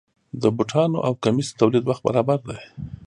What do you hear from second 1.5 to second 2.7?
د تولید وخت برابر دی.